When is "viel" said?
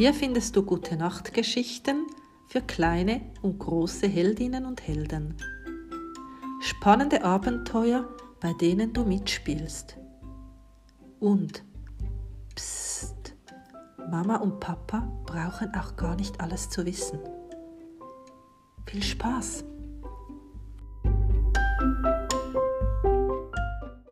18.86-19.02